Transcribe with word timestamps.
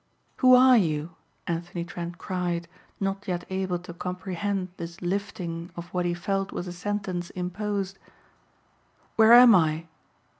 "Who 0.37 0.55
are 0.55 0.77
you?" 0.77 1.11
Anthony 1.45 1.83
Trent 1.85 2.17
cried 2.17 2.67
not 2.99 3.27
yet 3.27 3.45
able 3.51 3.77
to 3.77 3.93
comprehend 3.93 4.69
this 4.77 4.99
lifting 4.99 5.69
of 5.75 5.93
what 5.93 6.05
he 6.07 6.15
felt 6.15 6.51
was 6.51 6.65
a 6.67 6.73
sentence 6.73 7.29
imposed. 7.29 7.99
"Where 9.15 9.33
am 9.33 9.53
I?" 9.53 9.85